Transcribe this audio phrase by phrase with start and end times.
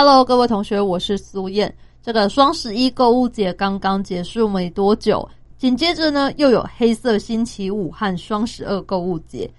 [0.00, 1.74] ？Hello，各位同学，我是苏燕。
[2.00, 9.50] 这个双十一购物节刚刚结束没多久，紧接着呢又有黑色星期五和双十二购物节。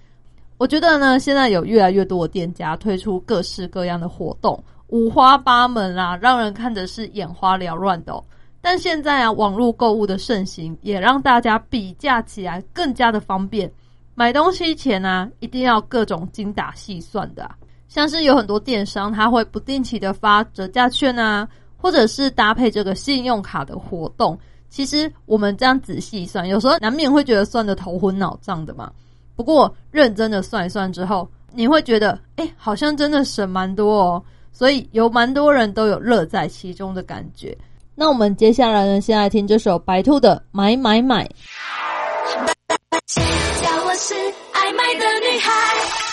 [0.56, 8.24] 我觉得呢，现在有越来越多的店家推出各式各样的活动，五花八门啊，让人看着是眼花缭乱的。
[8.62, 13.70] 但现在啊，网络购物的盛行，也让大家比价起来更加的方便。
[14.14, 17.46] 买东西前啊，一定要各种精打细算的。
[17.90, 21.46] 像是有很多电商，它会不定期的发折价券啊，
[21.76, 24.38] 或者是搭配这个信用卡的活动。
[24.68, 28.90] 其实我们这样仔细算，有时候难免会觉得算的头昏脑胀的嘛。
[29.34, 34.22] 不过认真的算一算之后，你会觉得，哎，好像真的省蛮多哦。
[34.52, 37.56] 所以有蛮多人都有乐在其中的感觉。
[37.96, 41.24] 那我们接下来呢，先来听这首白兔的《买买买》。
[43.06, 43.22] 谁
[43.62, 44.14] 叫我是
[44.52, 46.09] 爱买的女孩。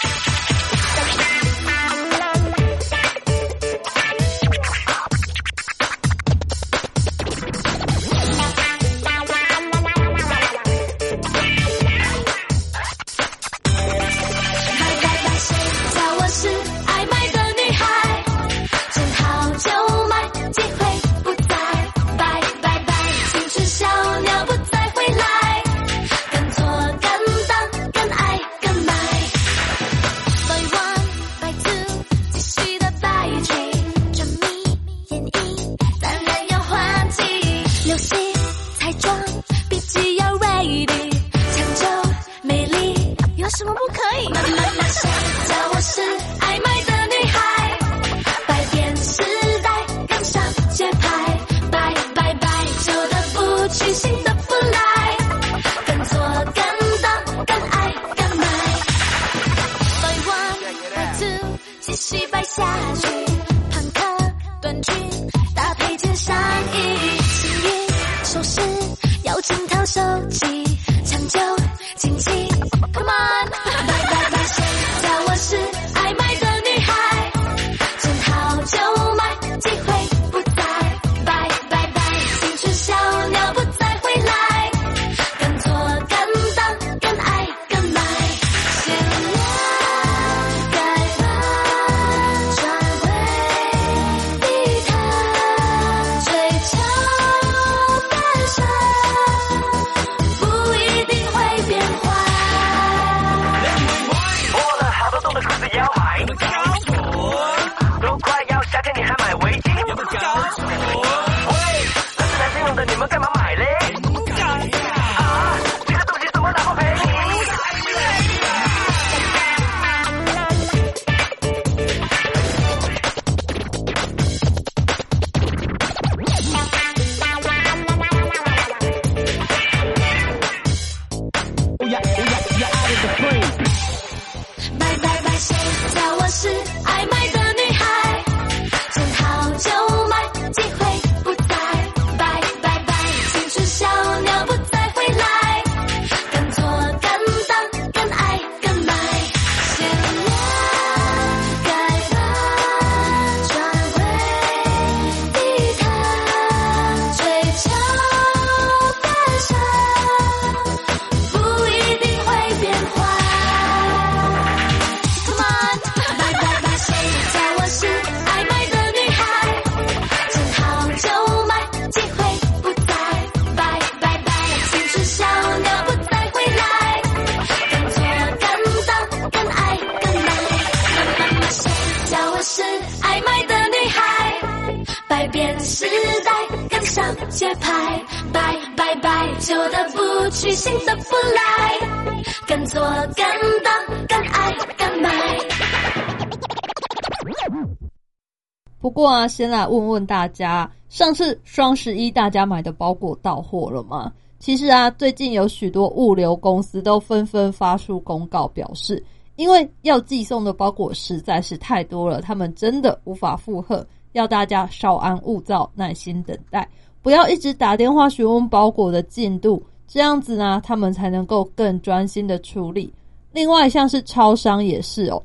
[199.17, 204.13] 啊，先来问问大家，上次双十一大家买的包裹到货了吗？
[204.37, 209.03] 其实啊，最近有许多物流公司都纷纷发出公告，表示
[209.35, 216.69] 因为要寄送的包裹实在是太多了，他们真的无法负荷，要大家稍安勿躁，耐心等待，
[217.01, 222.93] 不要一直打电话询问包裹的进度，这样子呢，他们才能够更专心的处理。
[223.31, 225.21] 另外，像是超商也是哦，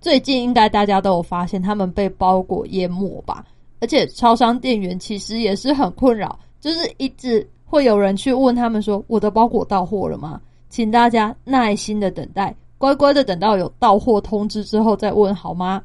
[0.00, 3.44] 最近应该大家都有发现，他们被包裹淹没吧？
[3.80, 10.40] 而且超商店员其实也是很困扰，就是一直会有人去问他们说：“我的包裹到货了吗？”
[10.70, 15.82] 请大家耐心的等待，乖乖的等到有到货通知之后再问好吗？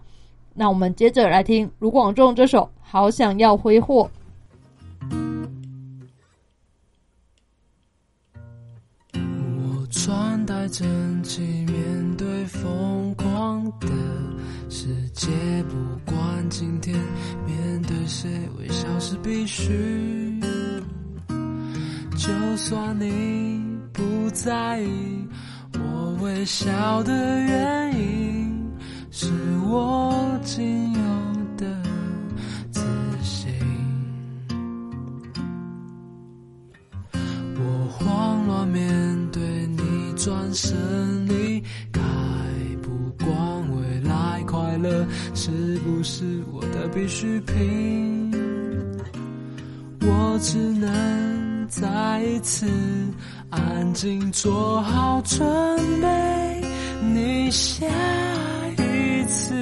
[0.53, 4.03] 那我们接着来听卢广仲这首《好想要挥霍》。
[9.13, 13.87] 我穿戴整齐，面对疯狂的
[14.69, 15.27] 世界，
[15.69, 15.75] 不
[16.11, 16.95] 管今天
[17.45, 20.39] 面对谁，微笑是必须。
[22.15, 23.61] 就算你
[23.93, 25.27] 不在意，
[25.73, 28.71] 我微笑的原因
[29.11, 29.27] 是
[29.65, 30.99] 我仅有
[40.23, 40.71] 转身
[41.27, 41.59] 离
[41.91, 41.99] 开，
[42.83, 43.27] 不管
[43.75, 45.03] 未来快乐
[45.33, 48.31] 是不是我的必需品，
[50.01, 51.41] 我只能。
[51.67, 52.67] 再一次
[53.49, 55.41] 安静做好准
[56.01, 56.61] 备，
[57.01, 57.87] 你下
[58.77, 59.55] 一次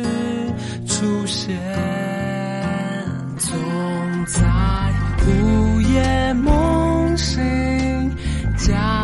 [0.87, 1.55] 出现，
[3.37, 3.55] 总
[4.25, 4.41] 在
[5.27, 7.39] 午夜梦醒，
[8.57, 8.98] 家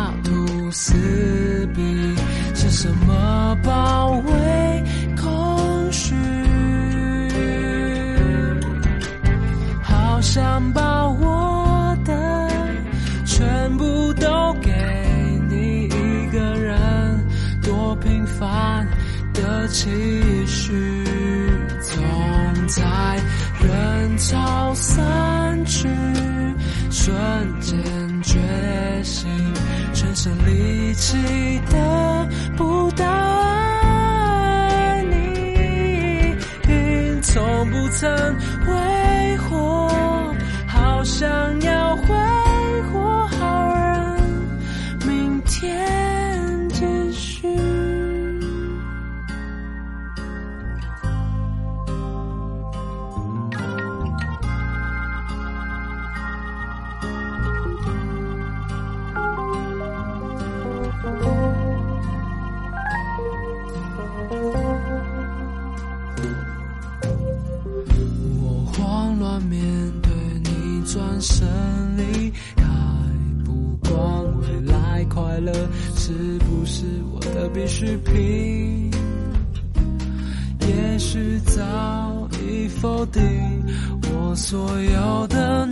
[1.06, 2.16] 家徒四壁，
[2.54, 4.84] 是什么包围
[5.16, 6.14] 空虚？
[9.82, 12.48] 好想把我的。
[13.24, 14.72] 全部都给
[15.48, 17.26] 你一个人，
[17.62, 18.86] 多平凡
[19.34, 19.90] 的期
[20.46, 20.72] 许，
[21.82, 22.02] 总
[22.66, 22.82] 在
[23.60, 25.86] 人潮散去，
[26.90, 27.14] 瞬
[27.60, 27.78] 间
[28.22, 28.38] 觉
[29.02, 29.28] 醒，
[30.26, 31.16] 这力气
[31.70, 33.06] 得不到
[33.84, 36.34] 爱你，
[37.22, 38.10] 从不曾
[38.66, 39.88] 挥霍，
[40.66, 41.65] 好想你。
[70.96, 71.46] 转身
[71.98, 72.64] 离开
[73.44, 75.52] 不管未来快乐
[75.94, 78.90] 是不是我的必需品
[80.66, 83.22] 也许早已否定
[84.10, 85.66] 我所有的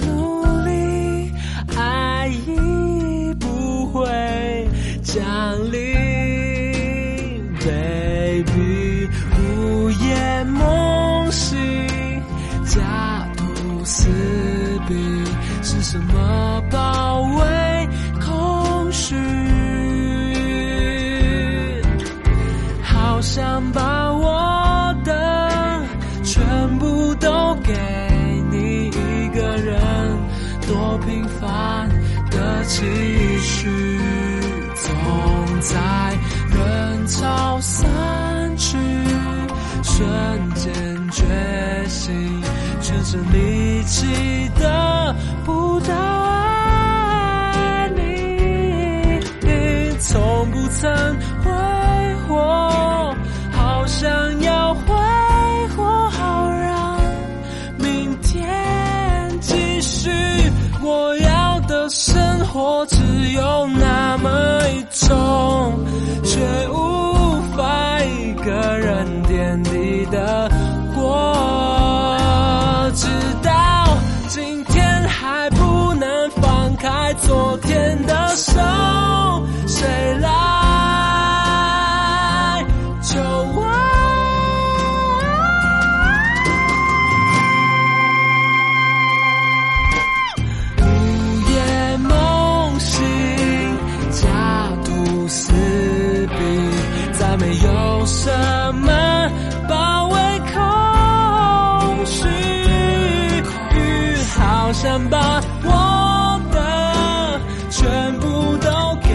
[104.74, 108.68] 想把我的全部都
[109.02, 109.08] 给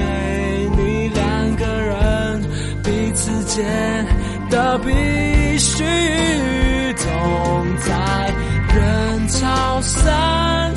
[0.77, 2.41] 你，两个人
[2.81, 4.07] 彼此间
[4.49, 4.89] 的必
[5.59, 5.83] 须，
[6.95, 7.07] 总
[7.85, 8.33] 在
[8.73, 9.27] 人。
[9.29, 10.75] 潮散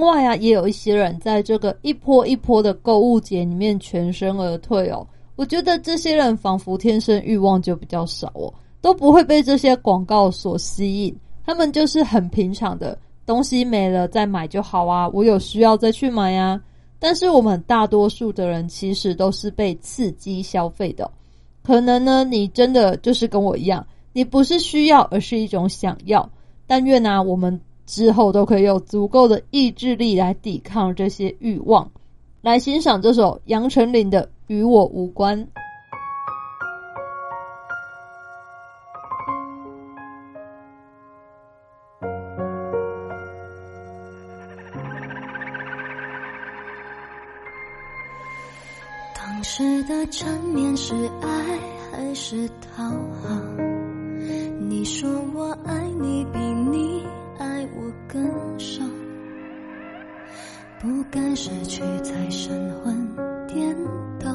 [0.00, 5.06] 另外啊，也有一些人在这个一波一波的购物节里面全身而退哦。
[5.36, 11.14] 我觉得这些人仿佛天生欲望就比较少哦，都不会被这些广告所吸引。
[11.44, 16.58] 他们就是很平常的东西没了再买就好啊，我有需要再去买啊。
[16.98, 21.10] 但是我们大多数的人其实都是被刺激消费的，
[21.62, 26.26] 可能呢，你真的就是跟我一样，你不是需要，而是一种想要。
[26.66, 31.90] 但愿呢、我们之后都可以有足够的意志力来抵抗这些欲望。
[32.40, 35.44] 来欣赏这首杨丞琳的《与我无关》。
[49.12, 51.28] 当时的缠绵是爱
[51.90, 53.28] 还是讨好？
[54.68, 57.02] 你说我爱你比你
[57.76, 58.88] 我跟上，
[60.80, 63.76] 不甘失去才神魂颠
[64.18, 64.34] 倒。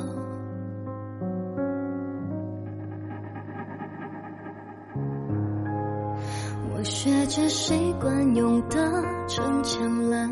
[6.71, 8.77] 我学着习惯用的
[9.27, 10.29] 陈腔滥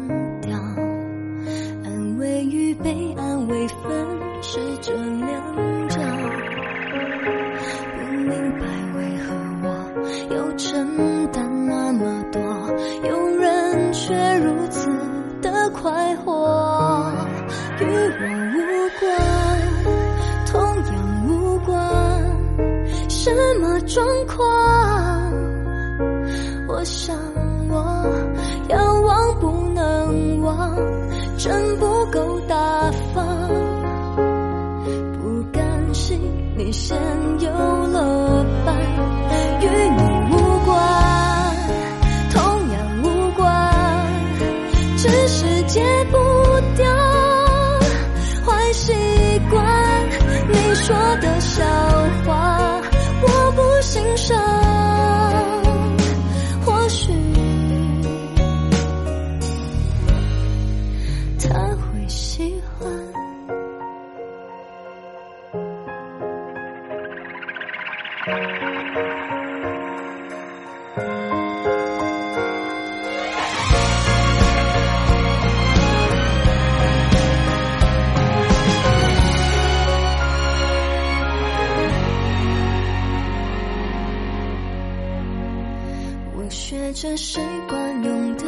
[86.73, 87.39] 学着习
[87.69, 88.45] 惯用的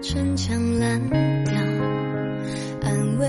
[0.00, 0.98] 陈腔滥
[1.44, 1.54] 调。
[2.80, 3.26] 安慰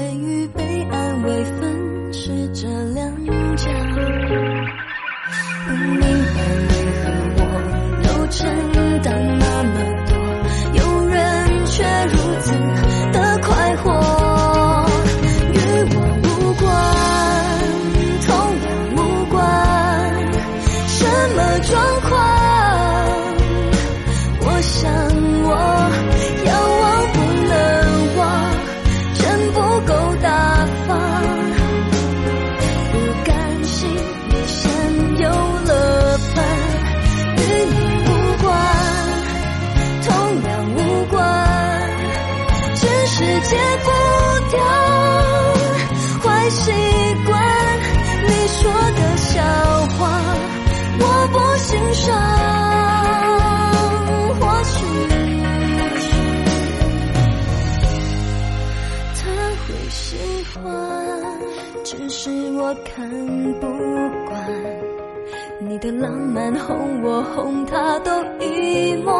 [66.55, 69.11] 哄我哄他都一模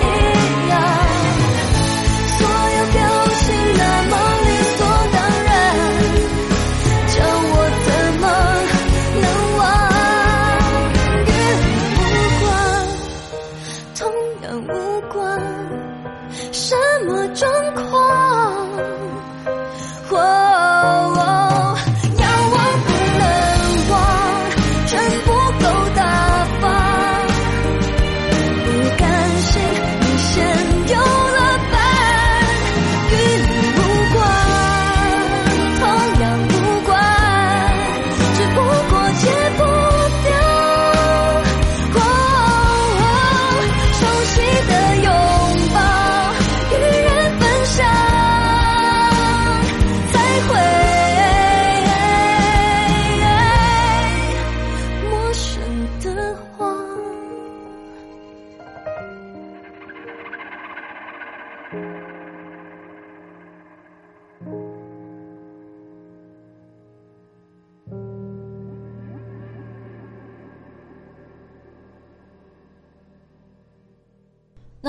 [0.00, 0.80] 一样，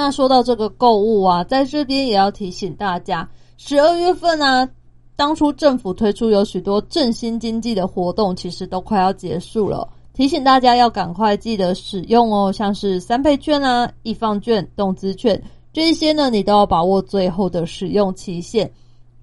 [0.05, 4.69] 那说到这个购物啊，在这边也要提醒大家，十二月份啊，
[5.15, 9.89] 当初政府推出有许多振兴经济的活动，其实都快要结束了。
[10.13, 15.41] 提醒大家要赶快记得使用哦，像是三倍券啊、易放券、动资券
[15.73, 18.71] 这一些呢，你都要把握最后的使用期限。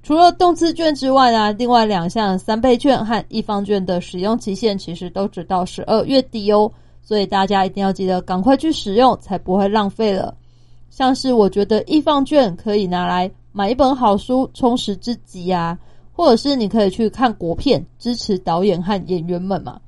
[0.03, 6.69] 除了动资券之外啊，另外两项三倍券和易放券的使用期限其实都只到十二月底哦，
[7.03, 10.35] 所以大家一定要记得赶快去使用，才不会浪费了。
[10.93, 15.77] 像是我觉得易放券可以拿来买一本好书充实自己啊，
[16.13, 19.81] 或者是你可以去看国片支持导演和演员们嘛。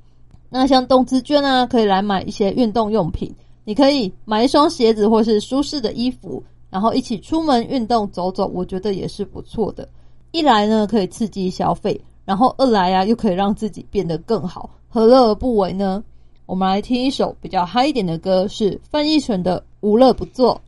[0.49, 3.31] 那像动资券啊，可以来买一些运动用品，
[3.65, 9.87] 你可以买一双鞋子或是舒适的衣服，然后一起出门运动走走，我觉得也是不错的。
[10.31, 16.03] 一来呢可以刺激消费，然后二来啊又可以让自己变得更好，何乐而不为呢？
[16.47, 20.59] 我们来听一首比较嗨一点的歌，是范逸臣的《无乐不作》。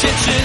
[0.00, 0.39] 全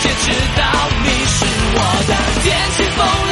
[0.00, 0.64] 界知道
[1.02, 2.14] 你是我的。
[2.42, 3.27] 天气风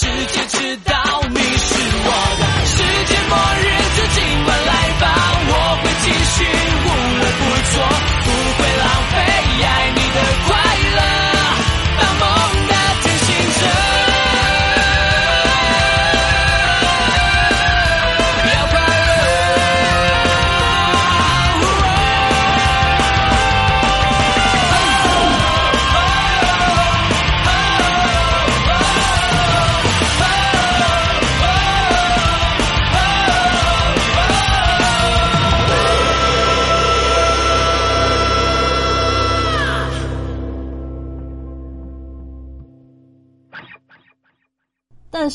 [0.00, 0.37] 世界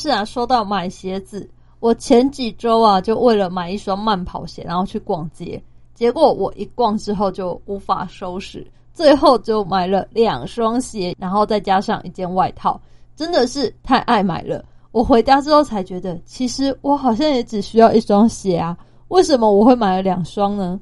[0.04, 1.48] 是啊，说到买鞋子，
[1.80, 5.58] 我前几周啊就为了买一双慢跑鞋，然后去逛街，
[5.94, 12.78] 结果我一逛之后就无法收拾，最后就买了两双鞋，然后再加上一件外套，
[13.16, 14.62] 真的是太爱买了。
[14.92, 18.76] 我回家之后才觉得，其实我好像也只需要一双鞋啊，
[19.08, 20.78] 为什么我会买了两双呢？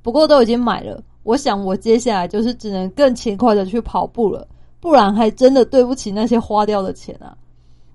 [0.00, 4.46] 不过都已经买了，我想我接下来就是只能更勤快的去跑步了，
[4.78, 7.36] 不然还真的对不起那些花掉的钱啊。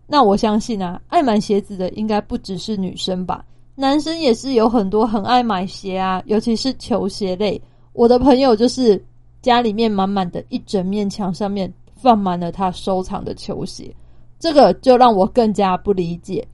[0.08, 3.44] 那我相信啊，爱买鞋子的应该不只是女生吧，
[3.76, 7.62] 男生也是有很多很爱买鞋啊，尤其是球鞋类。
[7.94, 9.04] 我的朋友就是
[9.42, 13.94] 家里面满满的一整面墙上面放满了他收藏的球鞋，
[14.40, 16.46] 这个就让我更加不理解，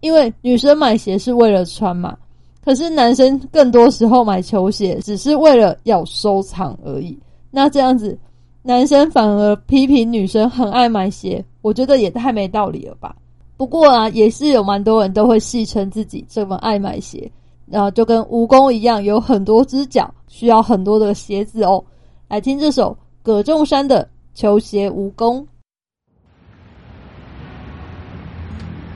[0.00, 2.16] 因为女生买鞋是为了穿嘛，
[2.64, 7.18] 可是男生更多时候买球鞋只是为了要收藏而已。
[7.50, 8.18] 那这样子，
[8.62, 13.16] 男生反而批评女生很爱买鞋，我觉得也太没道理了吧。
[13.56, 17.30] 不过啊，也是有蛮多人都会戏称自己这么爱买鞋，
[17.66, 21.82] 然后就跟蜈蚣一样，有很多只脚，需要很多的鞋子哦。
[22.28, 25.40] 来听这首葛仲山的《球鞋蜈蚣》。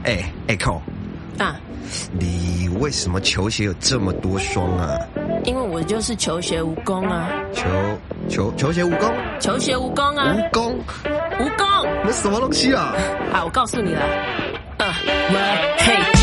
[0.05, 0.79] 哎，Echo，
[1.39, 1.61] 啊，
[2.19, 4.99] 你为什么球鞋有这么多双啊？
[5.45, 7.63] 因为我就是球鞋蜈蚣啊，球
[8.29, 9.13] 球球鞋蜈蚣？
[9.41, 10.75] 球鞋蜈蚣啊，蜈蚣？
[11.39, 11.87] 蜈蚣？
[12.05, 12.95] 那什么东西啊？
[13.33, 14.01] 好，我告诉你了，
[14.79, 16.16] 呃，我嘿。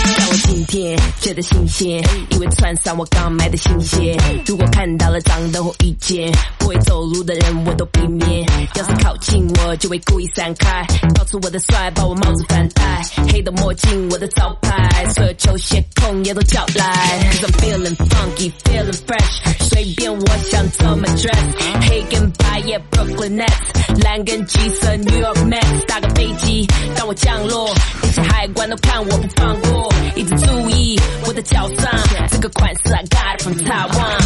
[0.53, 4.15] 今天觉得新鲜，因为穿上我刚买的新鞋。
[4.45, 8.45] 如果看到了脏的或遇见不会走路的人，我都避免。
[8.75, 10.85] 要是靠近我，就会故意闪开。
[11.15, 13.01] 告诉我的帅，把我帽子反戴。
[13.31, 15.11] 黑的墨镜，我的招牌。
[15.15, 17.19] 所有球鞋控也都叫来。
[17.31, 19.67] Cause I'm feeling funky, feeling fresh。
[19.71, 21.89] 随便我想怎么 dress。
[21.89, 24.03] 黑跟白，yeah Brooklyn Nets。
[24.03, 25.85] 蓝跟橘色，New York Mets。
[25.87, 29.91] 搭个飞机，当我降落，那些海关都看我不放过。
[30.15, 31.91] 一直注意我的脚上
[32.29, 34.19] 这个款式，I got from Taiwan。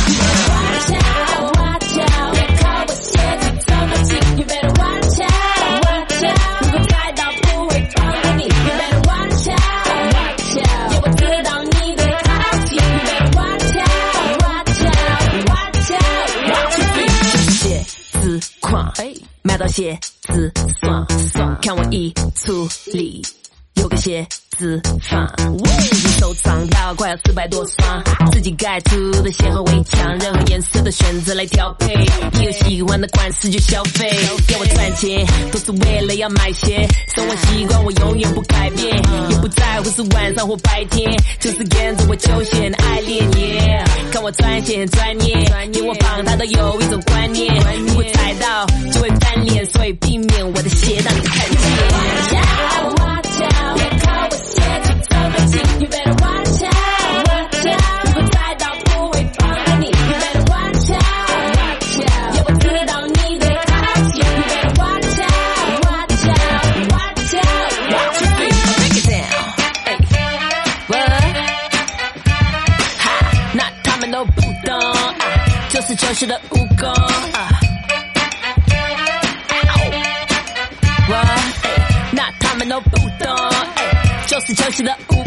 [0.49, 6.38] Watch out, watch out，别靠我鞋子这么近，You better watch out, watch out。
[6.62, 9.58] 如果踩到不会放过你，You better watch out,
[10.15, 10.91] watch out。
[10.91, 12.27] 因为我知道你的靠
[12.65, 13.86] 近，You better watch out,
[14.43, 16.32] watch out, watch out。
[16.49, 17.51] watch out。
[17.51, 17.62] 鞋
[18.21, 18.93] 子狂，
[19.43, 20.51] 买到鞋子
[20.82, 23.21] 爽爽，看我一处理。
[23.78, 24.26] 有个鞋
[24.58, 25.28] 子放，
[25.78, 31.94] 自己收藏到快要四百多双，自己盖出的鞋和围墙，任何颜色的选择来调配，
[32.34, 34.10] 你有喜欢的款式就消费。
[34.48, 38.98] 给我赚钱都是为了要买鞋，生活习惯我永远不改变，
[39.30, 43.32] 也不在乎是晚上或白天，就是跟着我球鞋爱恋。
[43.38, 43.84] 耶。
[44.12, 45.36] 看我穿鞋很专业，
[45.74, 47.54] 因为我仿他都有一种观念，
[47.88, 52.97] 如果踩到就会翻脸，所以避免我的鞋让你看见。
[76.08, 76.89] 这是的武功，
[82.13, 83.36] 那他们都不懂，
[84.26, 85.27] 就是这起的武功。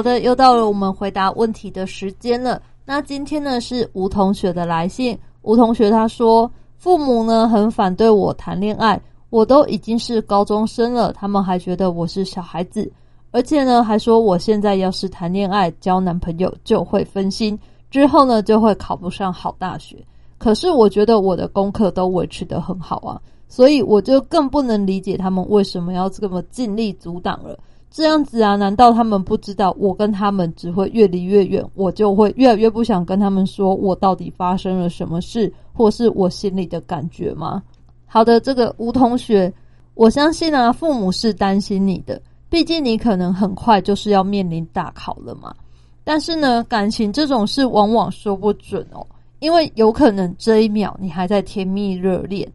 [0.00, 2.62] 好的，又到了我们回答问题的时间了。
[2.86, 5.18] 那今天呢是吴同学的来信。
[5.42, 12.90] 吴同学他说，父母呢很反对我谈恋爱，我都已经是高中生了，他们还觉得我是小孩子，
[13.30, 17.58] 而且呢还说我现在要是谈恋爱交男朋友就会分心，
[17.90, 19.98] 之后呢就会考不上好大学。
[20.38, 27.58] 可是我觉得我的功课都维持得很好啊，所以我就更不能理解他们为什么要这么尽力阻挡了。
[27.90, 28.54] 这样子啊？
[28.54, 31.64] 难道他们不知道我跟他们只会越离越远？
[31.74, 37.60] 我就会越来越不想跟他们说我到底发生了什么事，或是我心里的感觉吗？
[38.06, 39.52] 好的，这个吴同学，
[39.94, 45.52] 我相信啊，父母是担心你的，毕竟你可能很快就是要面临大考了嘛。
[46.04, 49.04] 但是呢，感情这种事往往说不准哦，
[49.40, 52.48] 因为有可能这一秒你还在甜蜜热恋，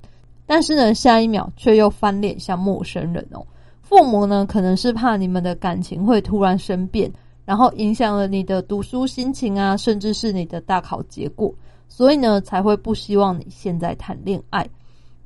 [0.46, 3.46] 但是呢，下一秒却又翻脸像陌生人哦。
[3.88, 7.10] 父母呢，可能是怕你们的感情会突然生变，
[7.46, 11.54] 然后影响了你的读书心情啊，甚至是你的大考结果，
[11.88, 14.68] 所以呢，才会不希望你现在谈恋爱。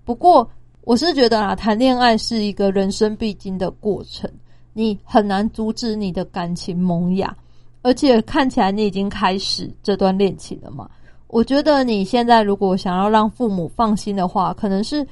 [0.04, 0.46] 不过，
[0.82, 4.30] 我是觉得啊，谈恋爱是一个人生必经的过程，
[4.74, 7.34] 你很难阻止你的感情萌芽，
[7.82, 10.90] 而且看起来你已经开始这段恋情了嘛。
[11.28, 15.08] 我觉得你现在如果想要让父母放心的话，可能是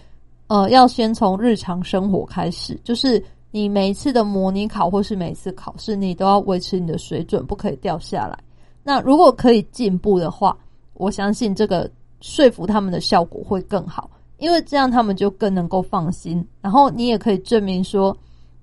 [0.48, 3.24] 呃，要先从日常生活开始，就是。
[3.58, 8.38] 你每一次的模拟考或是每次考试，你都要维持你的水准，不可以掉下来。
[8.84, 10.56] 那如果可以进步的话，
[10.94, 11.90] 我相信这个
[12.22, 16.48] 说服他们的效果会更好，因为这样他们就更能够放心。
[16.62, 18.16] 然后你也可以证明说，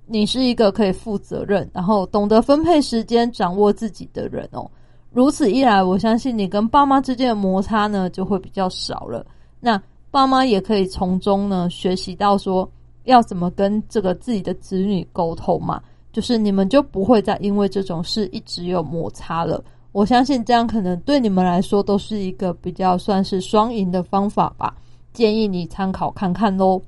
[0.06, 4.70] 你是一个可以负责任，然后懂得分配时间、掌握自己的人哦。
[5.10, 9.26] 如此一来，我相信你跟爸妈之间的摩擦呢就会比较少了。
[9.58, 12.70] 那爸妈也可以从中呢学习到说。
[13.04, 15.80] 要怎么跟这个自己的子女沟通嘛？
[16.12, 19.62] 就是你们就不会再因为这种事一直有摩擦了。
[19.92, 24.74] 我相信这样可能对你们来说都是一个比较算是双赢的方法吧，
[25.12, 26.80] 建议你参考看看喽。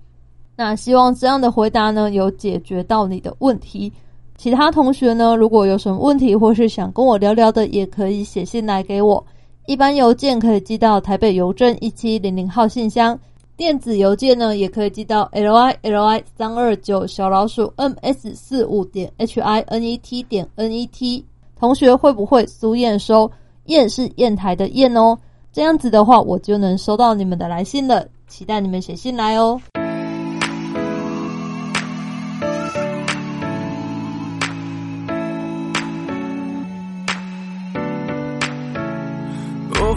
[0.57, 3.93] 那希望这样的回答呢有解决到你的问题。
[4.37, 9.25] 其他同学呢，如果有什么问题或是想跟我聊聊的，也可以写信来给我。
[9.67, 13.19] 一般邮件可以寄到台北邮政一七零零号信箱，
[13.57, 20.71] 电子邮件呢也可以寄到 l i l i 三二九小老鼠 m s 四五点 h i n e t 点 n
[20.71, 21.25] e t。
[21.59, 23.31] 同学会不会苏验收？
[23.65, 25.19] 验是砚台的砚哦。
[25.53, 28.07] 这样子的话，我就能收到你们的来信了。
[28.29, 29.59] 期待你们写信来哦。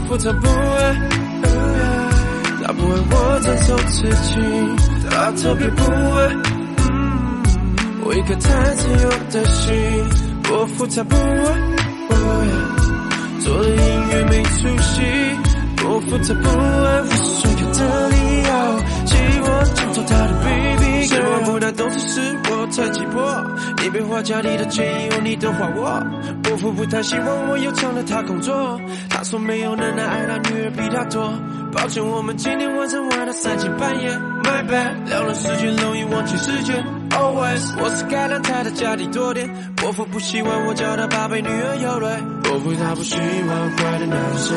[0.08, 1.29] 复杂不爱，
[2.70, 4.36] 他不爱我承受刺激，
[5.10, 6.20] 他特别不爱。
[8.04, 9.74] 我一颗太自由的心，
[10.52, 11.20] 我复杂不爱，
[13.40, 13.76] 做的音
[14.12, 15.02] 乐没出息，
[15.84, 17.80] 我复杂不爱，我所有的
[18.10, 18.54] 理由，
[19.08, 23.44] 寂寞就做他的 baby，是我不太懂事是我太急迫，
[23.82, 26.00] 你别花家里的钱以后你的花我，
[26.44, 31.34] 伯父不太希望我又抢了他工作，他说没有能耐爱他女儿比他多，
[31.74, 34.10] 抱歉我们今天晚上玩到三更半夜
[34.44, 36.99] ，My bad，聊了时间容易忘记时间。
[37.12, 39.50] Always，我是该让他的家里多点。
[39.76, 42.08] 伯父不希望我叫他宝贝女儿有泪。
[42.44, 44.56] 伯父他不喜欢坏的男生，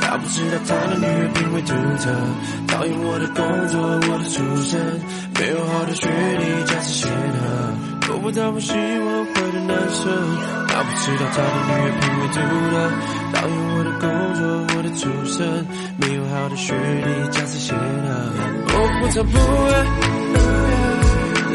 [0.00, 2.10] 他不知道他的女儿品味独特。
[2.68, 4.80] 讨厌我的工作，我的出身，
[5.38, 7.46] 没有好的学历，家世显赫。
[8.08, 10.10] 伯父他不喜欢坏的男生，
[10.66, 12.38] 他不知道他的女儿品味独
[12.70, 12.74] 特。
[13.32, 14.42] 讨厌我的工作，
[14.74, 15.38] 我的出身，
[16.00, 17.78] 没有好的学历，家世显赫。
[18.66, 19.36] 伯父他不
[19.70, 20.69] 爱。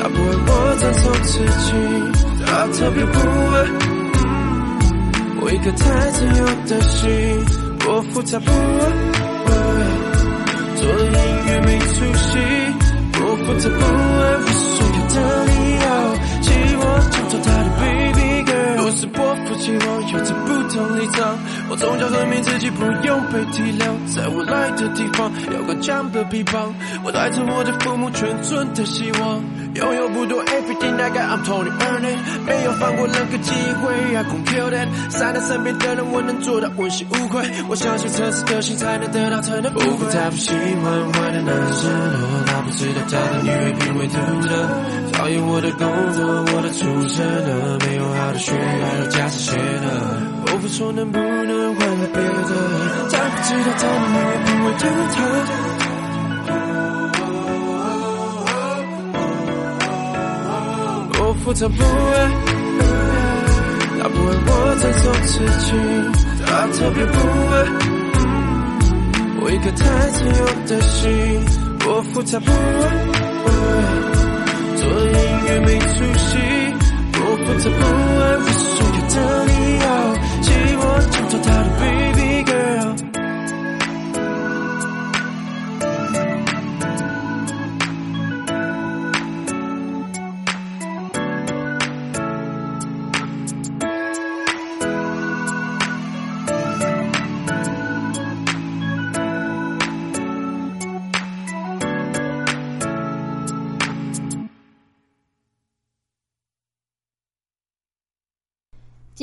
[0.05, 1.73] 他不爱我承受刺激，
[2.45, 3.57] 他特别不爱。
[5.41, 7.09] 我一颗太自由的心，
[7.87, 8.53] 我复杂不爱。
[10.75, 11.09] 做的音
[11.47, 12.37] 乐没出息，
[13.17, 14.23] 我复杂不爱。
[14.37, 15.15] 我所有的
[15.49, 15.89] 理由，
[16.43, 18.85] 寂寞就做他的 baby girl。
[18.85, 19.07] 我是
[19.65, 21.37] 伯父期望有着不同立场，
[21.69, 26.73] 我从小证明自己不用被体谅，在我来的地方有个强的臂膀，
[27.03, 29.41] 我带着我的父母全村的希望。
[29.75, 33.51] 拥有不多，everything I got I'm Tony earning，没有放过任何机
[33.83, 34.87] 会，I gon' kill that。
[35.11, 37.43] 善待身边的人，我能做到问心无愧。
[37.67, 39.73] 我相信诚实的心才能得到承认。
[39.73, 41.91] 不过他不喜欢坏的男生，
[42.45, 44.15] 他不知道他的女人品味独
[44.47, 44.47] 特。
[45.11, 46.23] 讨厌我的工作，
[46.55, 47.25] 我的出身，
[47.83, 49.87] 没有好的学历，还有家世显赫。
[50.45, 52.51] 伯父说能不能换个别的？
[53.11, 54.83] 他不知道他的女人品味独
[55.15, 55.17] 特。
[61.17, 62.15] 我复杂不爱，
[63.99, 65.33] 他不爱我承受刺
[65.65, 65.67] 激，
[66.45, 67.15] 他特别不
[67.51, 67.53] 爱。
[69.41, 71.03] 我一颗太自由的心，
[71.87, 72.53] 我复杂不爱。
[74.77, 76.31] 做音乐没出息，
[77.13, 77.81] 我复杂不
[78.21, 78.23] 爱。
[79.17, 79.54] 我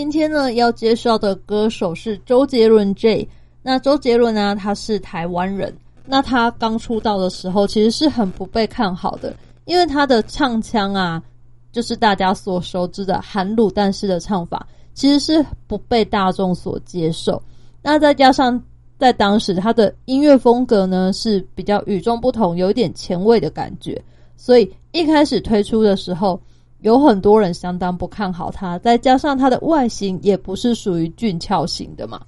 [0.02, 3.28] 今天呢，要介绍的歌手是周杰伦 J。
[3.62, 5.72] 那周杰伦呢，他是台湾人。
[6.04, 9.32] 那他刚出道的时候，其实是很不被看好的，
[9.64, 11.22] 因为他的唱腔啊，
[11.70, 17.40] 就是大家所熟知的含卤蛋式的唱法，其实是不被大众所接受。
[17.80, 18.60] 那再加上
[18.98, 24.02] 在当时他的音乐风格呢是比较与众不同，有一点前卫的感觉，
[24.36, 26.40] 所以一开始推出的时候。
[26.82, 32.20] 有很多人相当不看好他，再加上他的外形也不是属于俊俏型的嘛。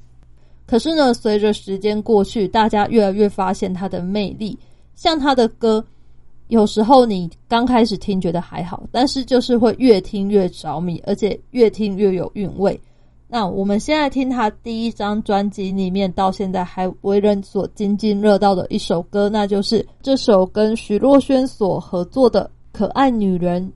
[0.67, 4.59] 可是呢，随着时间过去，大家越来越发现他的魅力。
[4.95, 5.85] 像他的歌，
[6.49, 12.81] 有时候你刚开始听觉得还好，但是就是会越听越着迷，而且越听越有韵味。
[13.27, 23.67] 那我们现在听他第一张专辑里面到现在还为人所津津乐道的一首歌，那就是这首跟徐若瑄所合作的《可爱女人》。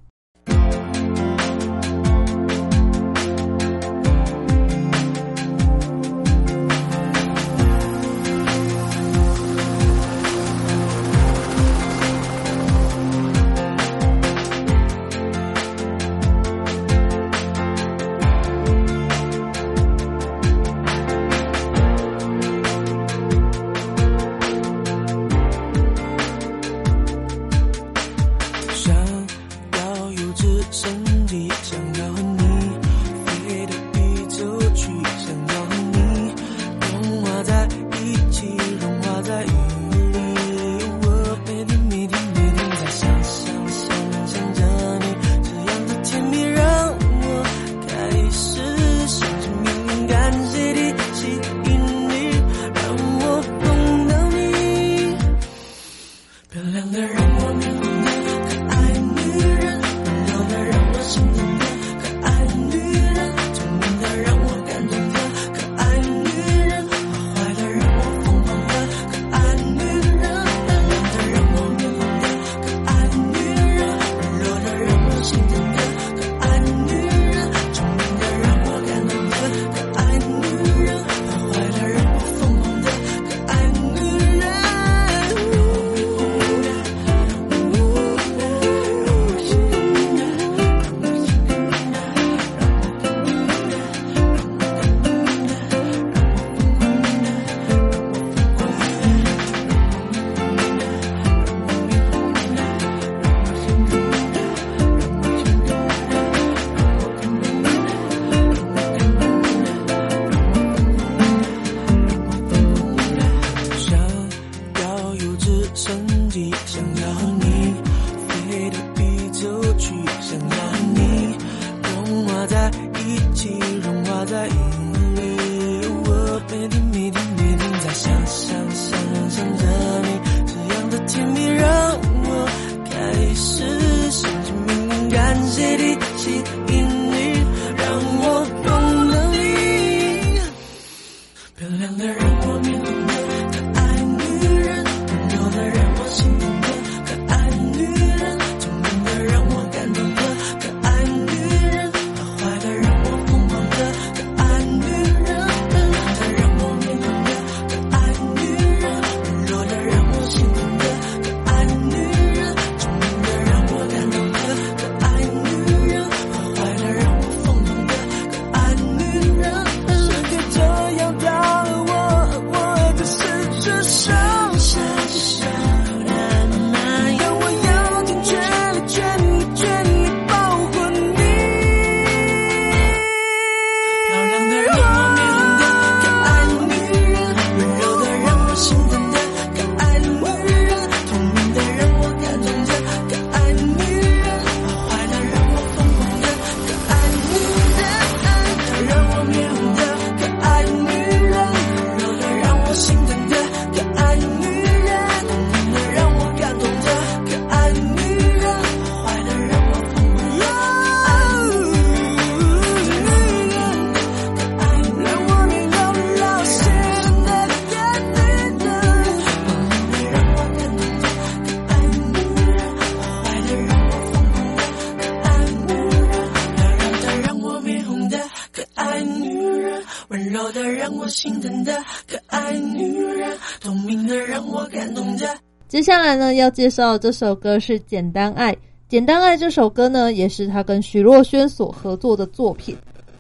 [236.38, 238.52] 要介绍的这首歌是《简单爱》。
[238.88, 242.76] 《简单爱》这首歌呢，也是他跟徐若瑄所合作的作品，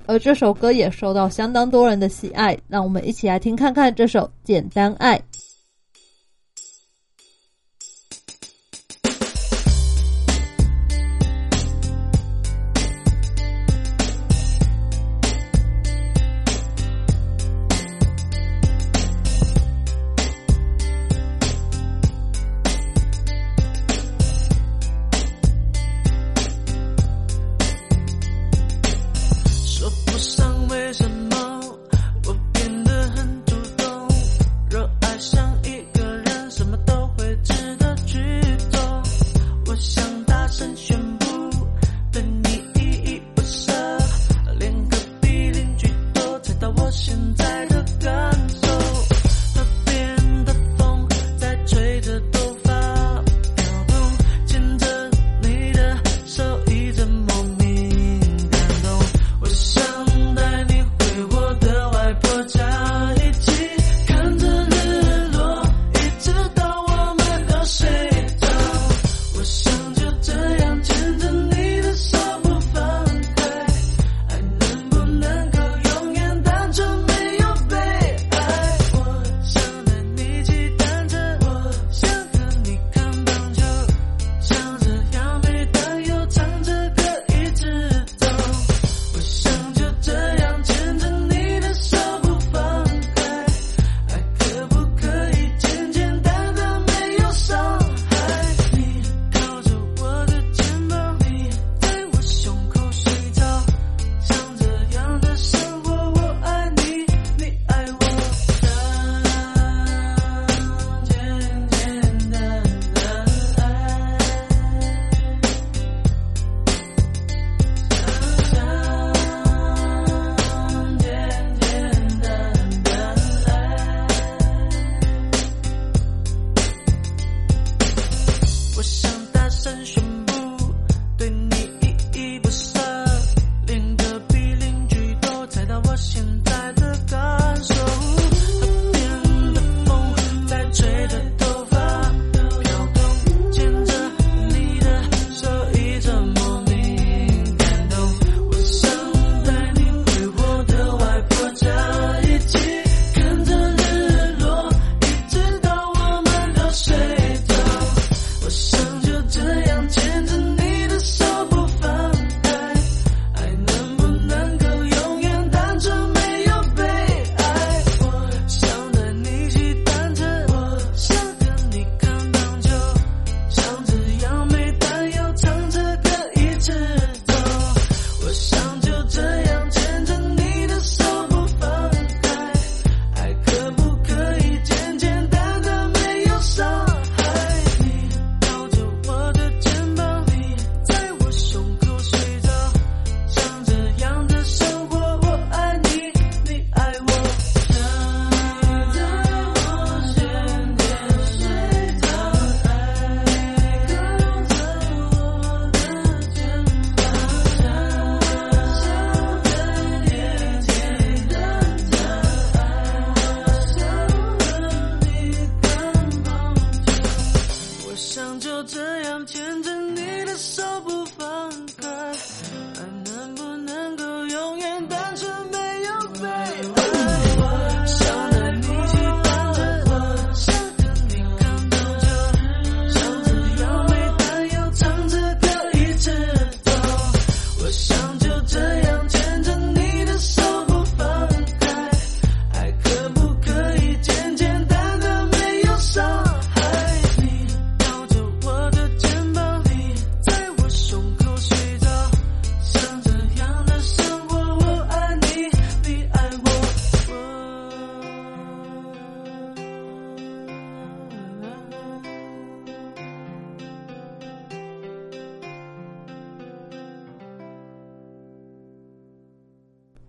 [0.06, 2.56] 而这首歌也受到相当多人的喜爱。
[2.68, 5.18] 让我们一起来听看看这首《简单爱》。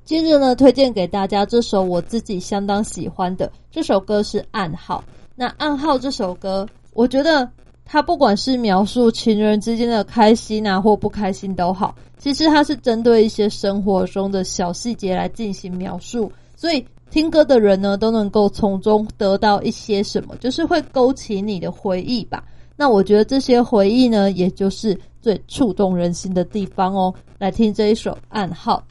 [0.09, 3.51] 接着呢，推荐给大家这首我自己相当喜欢的。
[3.69, 5.03] 这首歌是暗号，
[5.35, 7.47] 那暗号这首歌我觉得
[7.85, 16.31] 它不管是描述情人之间的开心啊或不开心都好，其实它是针对一些生活中的小细节来进行描述。
[16.55, 22.43] 所以听歌的人呢，都能够从中得到一些什么，就是会勾起你的回忆吧。
[22.75, 27.13] 那我觉得这些回忆呢，也就是最触动人心的地方哦。
[27.37, 28.83] 来听这一首暗号。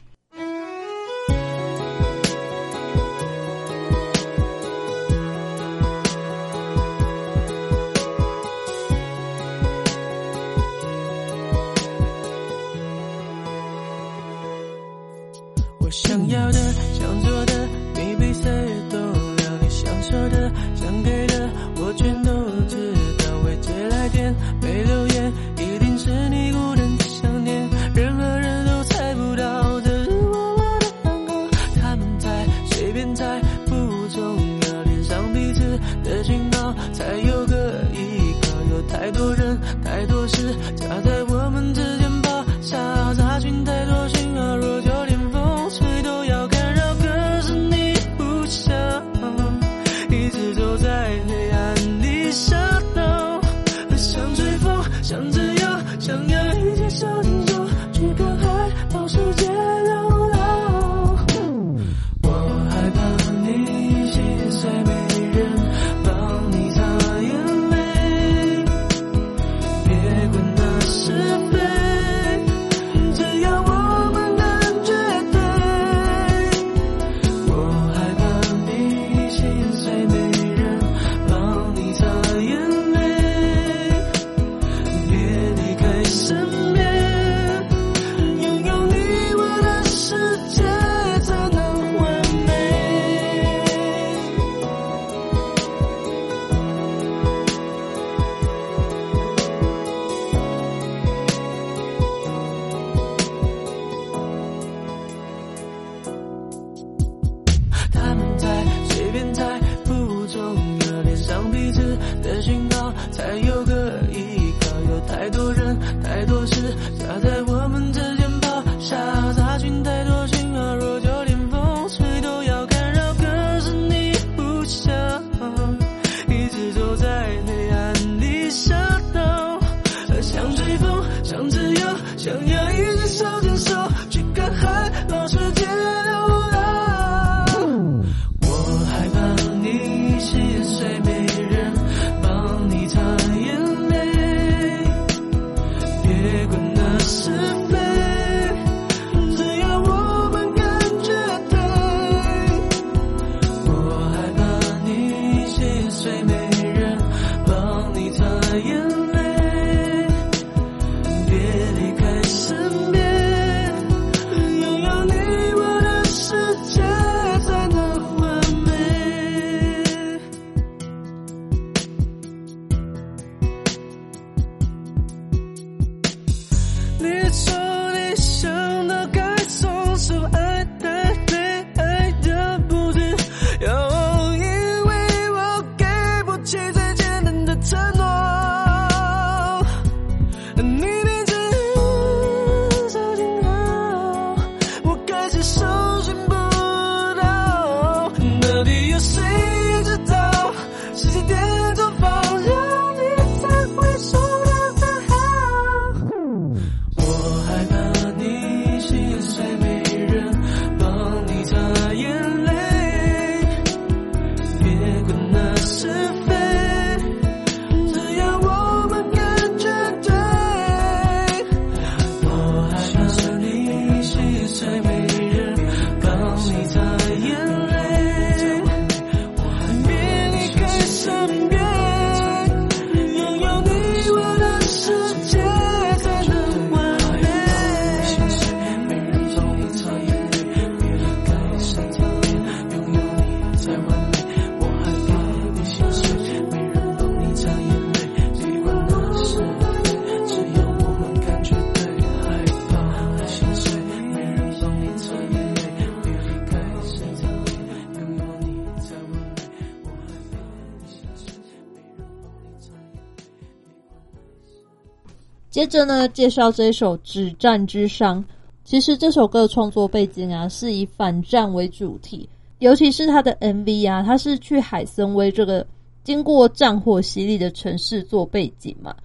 [265.59, 268.15] 接着呢，介绍这一首《止战之殇》。
[268.63, 272.29] 其实这首歌的创作背景啊，是以反战为主题，
[272.59, 275.67] 尤其是它的 MV 啊，它是去海森威这个
[276.01, 278.95] 经过战火洗礼的城市做背景嘛，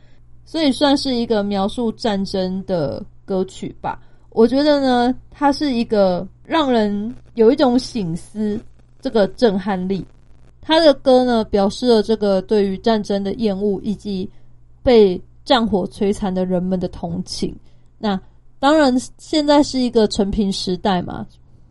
[0.45, 4.01] 所以算是一个描述战争的歌曲吧。
[4.31, 8.61] 我觉得呢，它是一个让人有一种醒思
[9.01, 10.07] 这个震撼力。
[10.63, 14.31] 他的歌呢，表示了这个对于战争的厌恶以及
[14.85, 17.55] 被战火摧残的人们的同情。
[17.99, 18.19] 那
[18.59, 21.27] 当然，现在是一个成平时代嘛，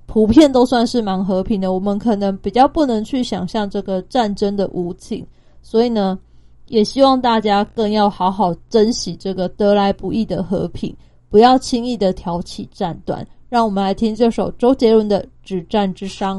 [0.05, 1.73] 普遍都算是蛮和平的。
[1.73, 5.25] 我们可能比较不能去想象这个战争的无情，
[5.61, 6.19] 所以呢，
[6.67, 10.95] 也希望大家更要好好珍惜这个得来不易的和平，
[11.29, 13.25] 不要轻易的挑起战端。
[13.49, 16.37] 让我们来听这首周杰伦的《止战之殇》。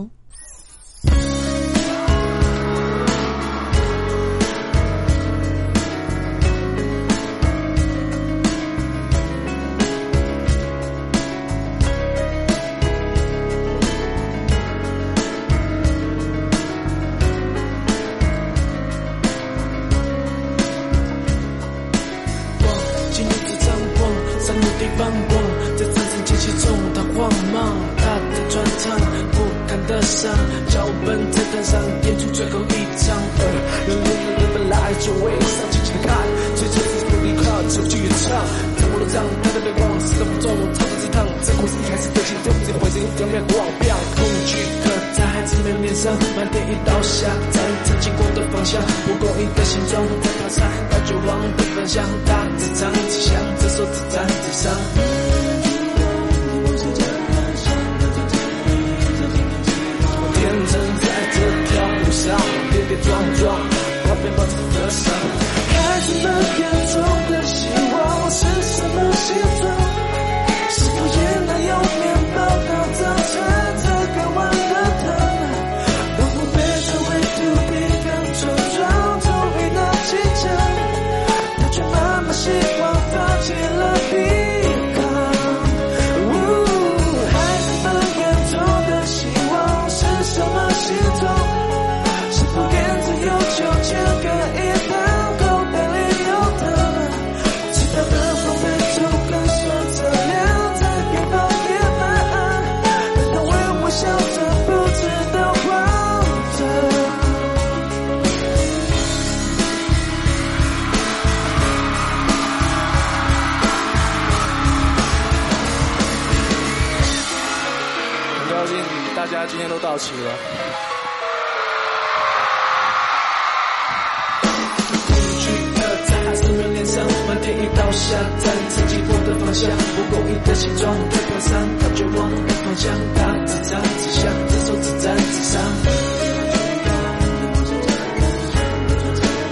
[127.97, 136.91] 下站自己获的方向蒲公英的形状太飘散它绝望的方向她只唱只想这首止战之伤恶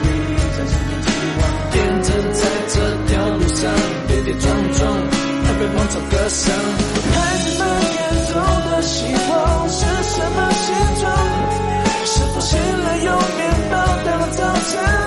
[0.02, 0.26] 夜
[1.70, 2.74] 天真在这
[3.06, 3.60] 条路上
[4.08, 4.80] 跌跌撞撞
[5.44, 6.52] 她被狂草割伤
[7.12, 7.62] 孩子们
[7.94, 8.34] 眼中
[8.70, 8.94] 的希
[9.30, 11.04] 望是什么形状
[12.04, 13.74] 是否醒来有面包
[14.04, 15.01] 当早餐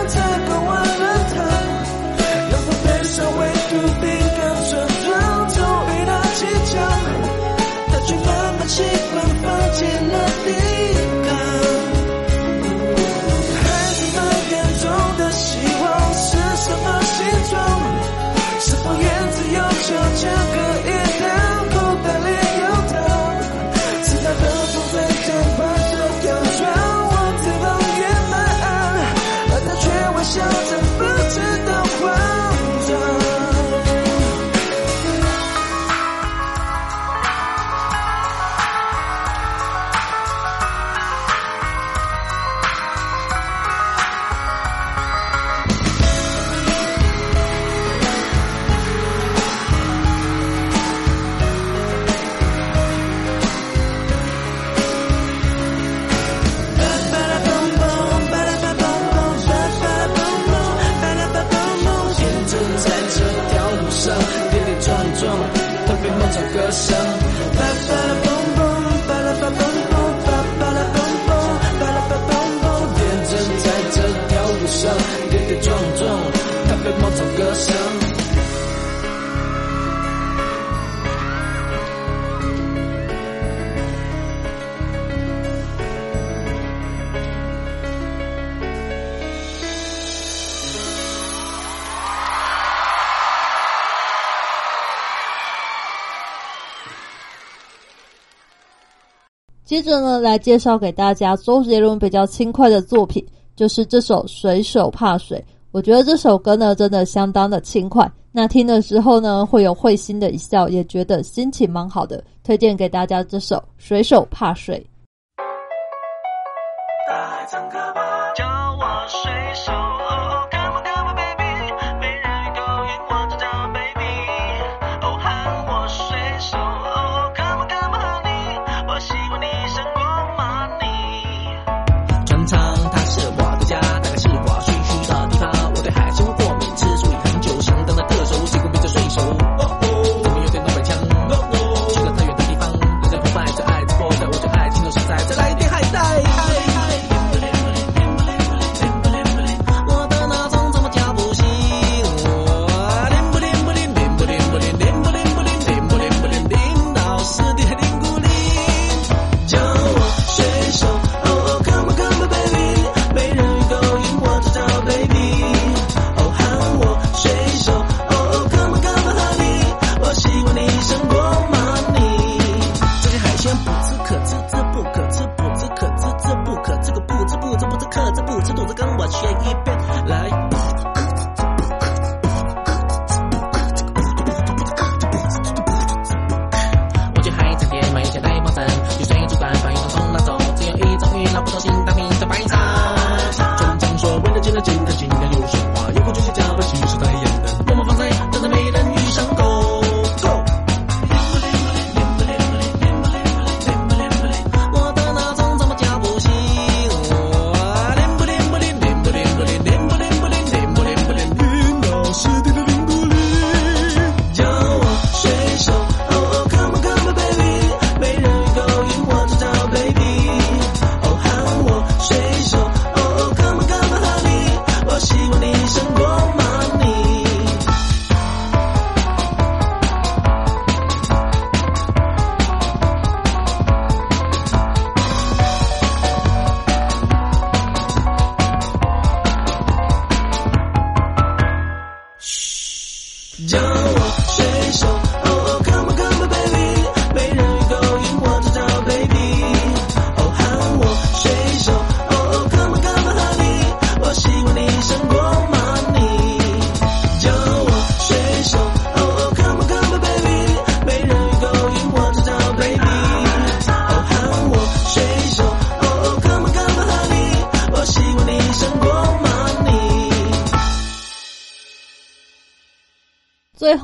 [99.76, 103.22] 接着呢，来介绍给大家周杰伦比较轻快的作品，
[103.58, 105.38] 就是这首《水手怕水》。
[105.74, 108.10] 我觉得这首歌呢，真的相当的轻快。
[108.32, 112.24] 那听的时候呢，会有会心的一笑，也觉得心情蛮好的。
[112.42, 114.80] 推荐给大家这首《水手怕水》。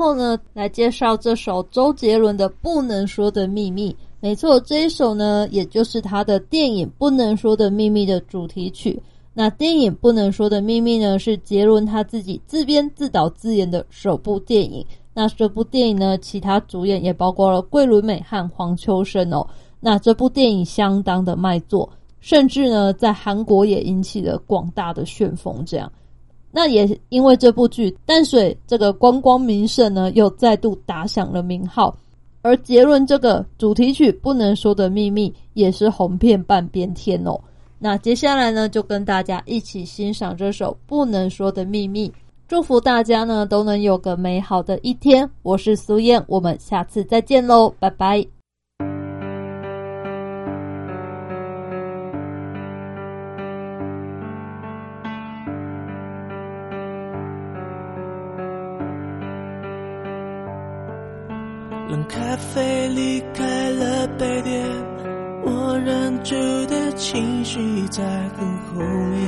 [0.01, 3.91] 后呢，来介绍这首周杰伦的《不能说的秘密》。
[4.19, 8.99] 没错，这一首呢，也就是他的电影《不能说的秘密》的主题曲。
[9.31, 14.83] 那电影《不能说的秘密》呢，是杰伦他自己自编自导自演的首部电影。
[15.13, 19.45] 那这部电影呢，其他主演也包括了桂纶镁和黄秋生哦。
[19.79, 21.87] 那这部电影相当的卖座，
[22.21, 25.63] 甚至呢，在韩国也引起了广大的旋风。
[25.63, 25.91] 这样。
[26.51, 31.95] 那也因为这部剧，淡水这个观光名胜呢，又再度打响了名号。
[32.41, 37.39] 而杰伦这个主题曲《不能说的秘密》也是红遍半边天哦。
[37.77, 42.09] 那接下来呢，就跟大家一起欣赏这首《不能说的秘密》，
[42.47, 45.29] 祝福大家呢都能有个美好的一天。
[45.43, 48.40] 我是苏燕，我们下次再见喽，拜拜。
[66.31, 68.01] 旧的情绪在
[68.37, 69.19] 很后面。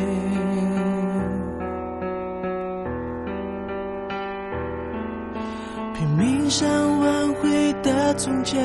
[5.93, 6.65] 拼命想
[7.01, 8.57] 挽回的从前，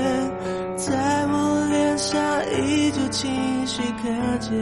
[0.77, 2.17] 在我脸上
[2.53, 4.55] 依旧清晰可见。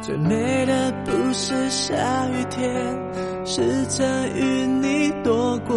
[0.00, 1.94] 最美的不是下
[2.28, 2.64] 雨天，
[3.44, 5.76] 是曾与你躲过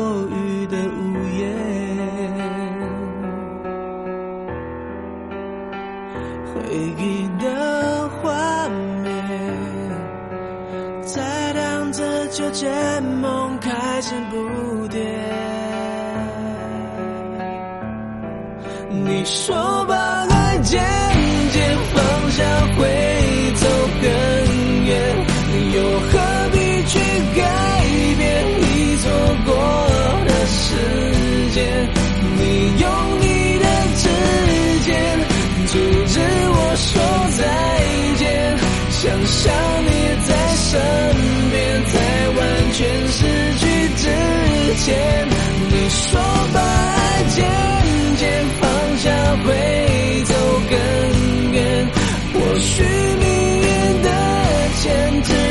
[13.22, 15.00] 梦开始不甜
[18.89, 20.84] 你说把爱渐
[21.52, 22.43] 渐放下
[22.76, 22.82] 会
[23.54, 23.68] 走
[24.02, 24.10] 更
[24.86, 24.95] 远
[25.76, 27.00] 又何必去
[27.38, 27.41] 改
[28.18, 28.20] 变？
[28.62, 29.12] 已错
[29.45, 29.54] 过
[30.26, 30.66] 的时
[31.52, 31.58] 间
[32.36, 32.41] 你
[32.82, 32.89] 用
[33.22, 33.24] 你
[33.60, 34.04] 的指
[34.86, 34.89] 尖
[35.68, 35.74] 阻
[36.08, 36.20] 止
[36.50, 36.89] 我说
[37.38, 37.41] 再
[38.18, 38.58] 见
[38.89, 39.54] 想象
[39.86, 39.88] 你
[40.28, 41.09] 在身
[45.72, 46.20] 你说
[46.54, 47.38] 把爱渐
[48.18, 49.08] 渐放下
[49.46, 50.34] 会走
[50.70, 51.88] 更远，
[52.34, 53.28] 或许命
[53.62, 54.10] 运的
[54.82, 55.49] 牵制。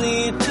[0.00, 0.47] 你